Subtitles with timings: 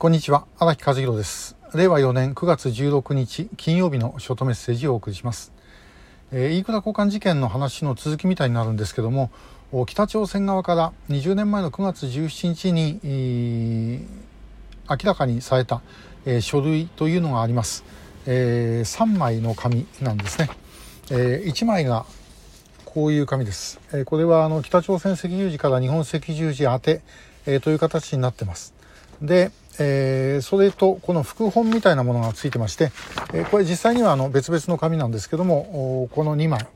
[0.00, 1.58] こんにちは荒木和弘です。
[1.74, 5.52] 令和4年9月16日金曜日のショートメッセージをお送りします、
[6.32, 9.30] えー、飯倉交換事件の話の続きみたいになるんですけども
[9.86, 14.06] 北朝鮮側から20年前の9月17日に
[14.88, 15.82] 明らかにされた、
[16.24, 17.84] えー、書類というのがあります、
[18.24, 20.48] えー、3枚の紙なんですね、
[21.10, 22.06] えー、1枚が
[22.86, 27.02] こういう紙です、えー、これはあの北朝鮮赤十字から日本赤十字宛て、
[27.44, 28.80] えー、という形になってます。
[29.22, 32.92] で、えー、それとこの副本みたいなものがついてまして、
[33.32, 36.66] えー、これ実際にはあの別々の紙なんですけどもこの2枚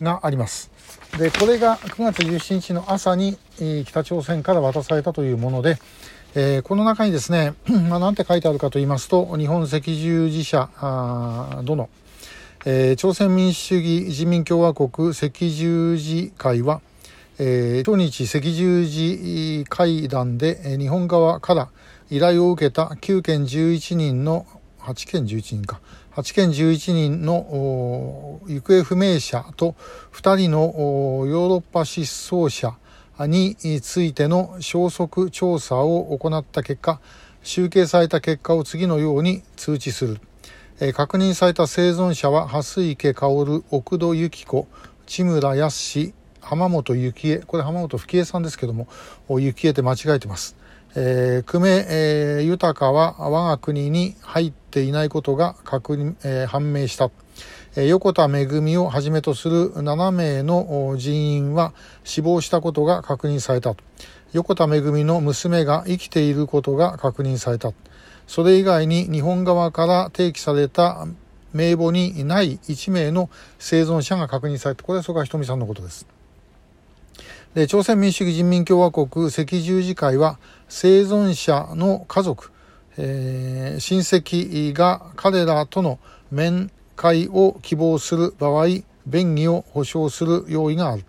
[0.00, 0.70] があります。
[1.18, 3.36] でこれが9月17日の朝に
[3.84, 5.78] 北朝鮮から渡されたというもので、
[6.34, 7.54] えー、この中にですね、
[7.90, 10.70] まあ、なんて書いてあるかと言いますと日本赤十字社
[11.64, 11.90] 殿、
[12.64, 16.80] えー、朝鮮民主主義人民共和国赤十字会は、
[17.44, 21.70] えー、当日赤十字会談で日本側から
[22.08, 24.46] 依頼を受けた9件11人の
[24.78, 25.80] 8件11人か。
[26.14, 29.74] 8件11人の行方不明者と
[30.12, 30.58] 2人の
[31.26, 32.76] ヨーロッパ失踪者
[33.26, 37.00] についての消息調査を行った結果
[37.42, 40.20] 集計された結果を次のように通知する、
[40.78, 44.68] え確認された生存者は蓮池薫奥戸由紀子
[45.06, 48.88] 千村康浜本幸恵これ浜本吹江さんですけども
[49.28, 50.56] 幸恵って間違えてます
[50.94, 57.10] えー、久米、えー、豊は我が国に入っていないことが確認、えー、判明した。
[57.76, 61.72] えー、横田めぐみをはじめとする7名の人員は
[62.04, 63.74] 死亡したことが確認された。
[64.34, 67.72] 横田めぐみの娘が生きていることが確認された。
[68.26, 71.06] それ以外に日本側から提起された
[71.54, 74.84] 名簿にない1名の生存者が確認された。
[74.84, 76.06] これは曽我ひとみさんのことです。
[77.54, 80.38] で朝鮮民主主義人民共和国赤十字会は
[80.70, 82.50] 生存者の家族、
[82.96, 85.98] えー、親戚が彼らとの
[86.30, 88.68] 面会を希望する場合
[89.06, 91.04] 便宜を保障する用意がある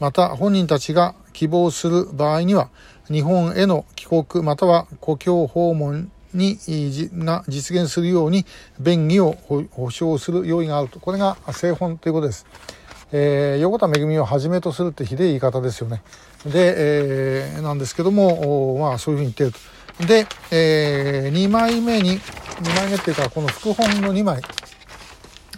[0.00, 2.70] また本人たちが希望する場合には
[3.08, 6.56] 日本への帰国または故郷訪問に
[7.18, 8.46] が実現するように
[8.80, 9.32] 便宜を
[9.72, 12.46] 保障する用意があるとこれが正本ということです。
[13.12, 16.02] えー、横田めぐみをはじめとするってひでえ言い方ですよね。
[16.46, 19.64] で、えー、なんですけども、まあそういうふうに言ってる
[19.98, 20.06] と。
[20.06, 24.40] で、えー、2枚目に、2枚目っていうか、この副本の2枚、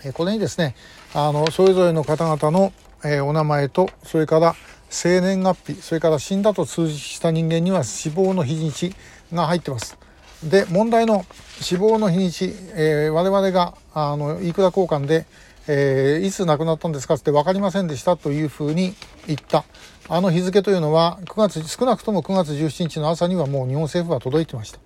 [0.05, 0.75] えー、これにですね、
[1.15, 2.73] あの、それぞれの方々の、
[3.05, 4.57] えー、お名前と、それから
[4.91, 8.95] 生年月日、それから死んだと通知した人間には死亡の日にち
[9.33, 9.97] が入ってます。
[10.43, 11.25] で、問題の
[11.61, 15.27] 死亡の日にち、えー、我々が、あの、いくら交換で、
[15.67, 18.95] えー、いつ亡くなったんですかって分かりませんでしたというふうに
[19.27, 19.65] 言った。
[20.09, 24.79] あの日付というのは9月少なくとも9月17日の朝にはもう日本政府は届いてました。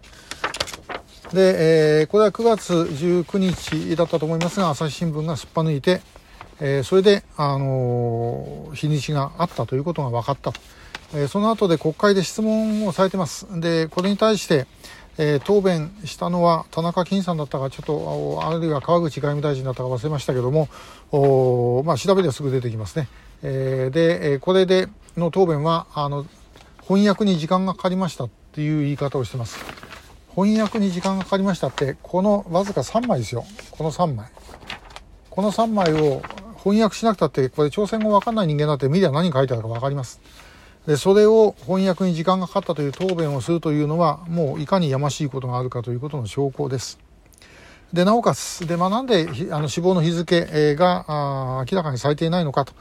[1.32, 6.00] で、えー、これは9月19日だったと思いますが朝日新聞がすっぱ抜いて、
[6.60, 10.60] えー、それで、あのー、日にちがあったということが分かったと、
[11.14, 13.46] えその後で国会で質問をされてます。
[13.60, 14.66] でこれに対して
[15.18, 20.68] えー、答弁したのは田中金さんだったかちょっとあるいは川口外務大臣だったか忘れましたけども
[21.10, 23.08] お、まあ、調べではすぐ出てきますね。
[23.42, 26.26] えー、で、えこれでの答弁はあの
[26.82, 29.58] 翻訳に時間がかかりましたっていう言い方をしてます。
[30.38, 34.28] 翻訳に時間がかかりましたってこのわずか3枚ですよこの3枚
[35.30, 36.22] この3枚を
[36.58, 40.20] 翻訳しなくたってこれ朝鮮語わかんない人間だって見りゃ何書いてあるか分かります
[40.88, 46.98] でそれを翻訳に時間がかかったという答弁をするというのはもういかにやましいことがあるかということの証拠です。
[47.92, 52.72] でなおかつで、まあ、なんであの死亡の日付があ明らかにされていないのかと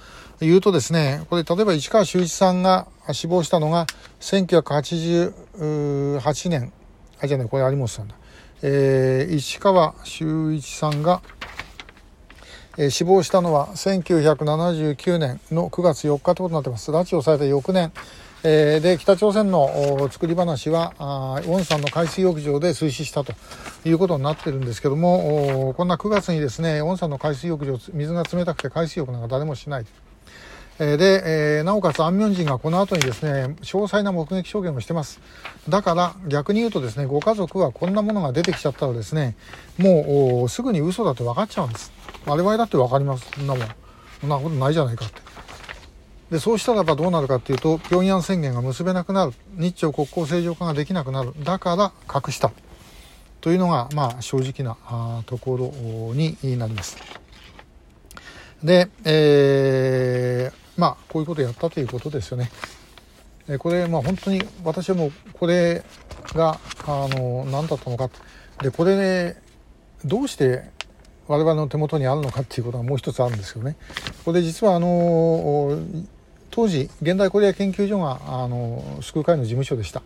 [0.46, 3.88] いうとですねこれ例えば市川修一さんが死亡したのが
[4.22, 6.72] 1988年
[7.22, 8.16] あじゃあねこれ有本さんだ、
[8.62, 11.22] えー、市川修一さんが
[12.90, 16.92] 死亡したのは1979年の9月4日ということになってます。
[16.92, 17.92] 拉致をされた翌年、
[18.44, 23.34] で北朝鮮の作り話はあウォンさんの海水浴場で水死したと
[23.84, 29.86] いうことになってるんですけどもこんな9月にですねウォンさんの海水浴場水が冷たくて海水浴なんか誰もしない。
[30.78, 35.20] で、なおかつアンミョン人がこの後にですね、詳細な目撃証言をしてます。
[35.68, 39.36] だから逆に言うとですね、ご家族はこんなものが出てきちゃったらですね、
[39.80, 41.92] もうすぐに嘘だと分かっちゃうんです。
[42.28, 43.32] 我々だって分かります。
[43.34, 43.68] そんなもん。
[44.20, 45.22] そんなことないじゃないかって。
[46.32, 49.34] で、そうしたらばどうなるかっていうと、平壌宣言が結べなくなる。
[49.54, 51.34] 日朝国交正常化ができなくなる。
[51.44, 52.52] だから隠した。
[53.40, 56.98] というのが、まあ、正直なあところになります。
[58.62, 62.52] で、えー、まあ、こういうことをやったということですよね。
[63.60, 65.86] これ、まあ、本当に私はもうこれ
[66.34, 68.10] があの何だったのか
[68.62, 69.42] でこれ、ね、
[70.04, 70.70] どうして
[71.28, 73.76] 我々の手元にあるのかっていうことがもう一つあるんですよね。
[74.26, 75.78] これ実はあの
[76.52, 80.02] 当時現代コリア研究所があの救う会の事務所でした。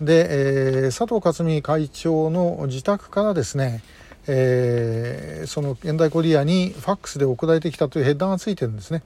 [0.00, 3.82] で、えー、佐藤克美会長の自宅からですね、
[4.26, 9.02] えー、その現代コリアにファックスで送られてきたというヘッダーがついてるんですね。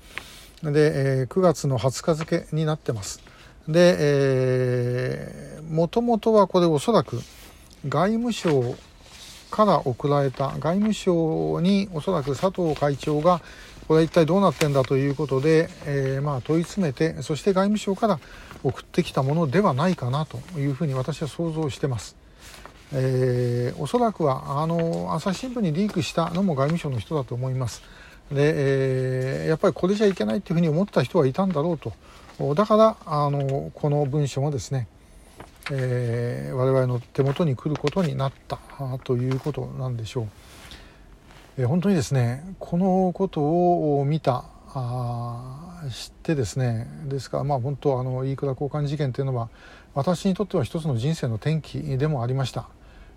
[0.62, 3.22] で、えー、9月の20日付になってます。
[3.68, 7.20] で、えー、もともとはこれおそらく
[7.88, 8.74] 外務省
[9.50, 13.40] から送られた外務省におそらく佐藤会長が
[13.88, 18.20] これは一体どうなってんだということで、えー、まあ問い詰めてそして外務省から
[18.62, 22.16] 送ってきたものではないかなというふうに私は想像してます。
[22.92, 27.82] えー、おそらくはあの朝日新聞にリークしたのも外務省の人だと思います。
[28.30, 31.92] で、えー、やっぱりこれじゃいけないっていうふうに思った人はいたんだろうと
[32.54, 34.86] だからあのこの文書もですね、
[35.70, 38.58] えー、我々の手元に来ることになった
[39.04, 40.28] ということなんでしょう、
[41.58, 43.40] えー、本当にですねこのこと
[44.00, 49.48] を見たあ知ってですねですからまあ本当あの飯倉交換事件というのは
[49.94, 52.68] 私にとっては一つの人生の転機でもありました、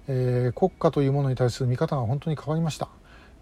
[0.07, 2.89] えー、国家というものに対する見方が本当に変わりました。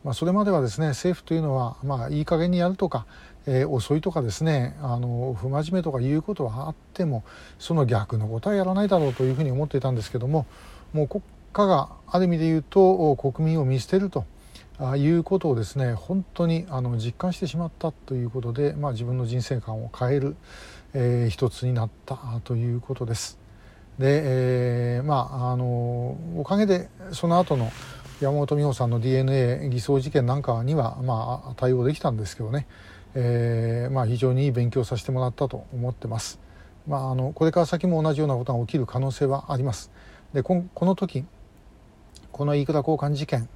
[0.03, 3.05] まあ、それまではですね政府というのは、まあ、いい加減にやるとか、
[3.47, 7.23] えー、遅いとかですねあの不真面目とかいうことはあっても
[7.59, 10.45] その逆のことはやらないだろうというふうに思っていたんですけども
[10.93, 11.23] もう国
[11.53, 14.25] 家がある意味で言うと国民を見捨てると
[14.95, 20.35] いうことをですね本当にあの実感してしまったということで、まあ、自分の人生観を変える、
[20.93, 23.37] えー、一つになったということです。
[23.99, 27.71] で、えー、まああのおかげでその後の
[28.21, 32.67] 山本美穂さんの DNA 偽装事件なんかには、まあ、対応できたんですけどね、
[33.15, 36.39] えーまあ、非常にいい勉強させてもらったと思ってます。
[36.87, 39.91] まあ、あのこれから先も同じようなことが起きる可能性はあります。
[40.33, 41.25] でこの時
[42.31, 43.49] この飯倉交換事件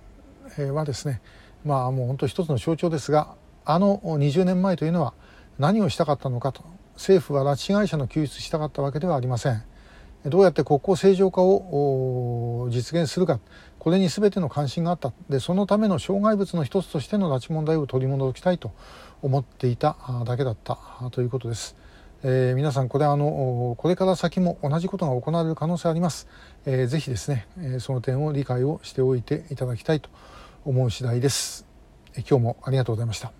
[0.74, 1.22] はですね
[1.64, 5.14] まあもう本当一つの象徴ですがあの20年前というのは
[5.58, 6.64] 何をしたかったのかと
[6.96, 9.64] 政府は拉致被害者の救出したかったわけではありません。
[10.26, 13.40] どうやって国交正常化を実現するか
[13.78, 18.72] これに全ての関心があったでそのための障害物の一つとしての拉致問題を取り戻したいと
[19.26, 20.78] 思っていただけだった
[21.10, 21.76] ということです。
[22.24, 26.28] えー、皆さんこれあのこれから先も同じことが行われる可能性あります。
[26.68, 30.10] えー、ぜひですね、えその点を理解をしておいていただきたいと
[30.64, 31.66] 思う次第です。
[32.18, 33.34] 今日もありがとうございました。